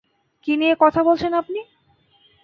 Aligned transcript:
কী 0.47 0.53
নিয়ে 0.57 0.75
কথা 0.79 1.01
বলছেন 1.03 1.31
আপনি? 1.33 1.59